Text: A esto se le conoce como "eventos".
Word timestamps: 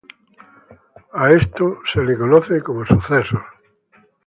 A 1.13 1.31
esto 1.31 1.77
se 1.85 2.03
le 2.03 2.17
conoce 2.17 2.63
como 2.63 2.83
"eventos". 2.83 3.29